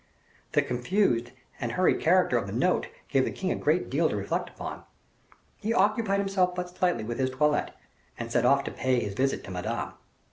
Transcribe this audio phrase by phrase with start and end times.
[0.53, 1.29] The confused
[1.59, 4.83] and hurried character of the note gave the king a great deal to reflect upon.
[5.59, 7.75] He occupied himself but slightly with his toilette,
[8.17, 9.93] and set off to pay his visit to Madame.